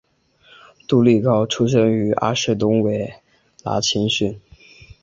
[0.87, 3.13] 杜利高出身于阿士东维
[3.63, 4.41] 拉青训。